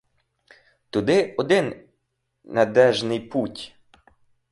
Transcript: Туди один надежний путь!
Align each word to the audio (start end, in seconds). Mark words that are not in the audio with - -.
Туди 0.89 1.35
один 1.37 1.87
надежний 2.43 3.19
путь! 3.19 3.75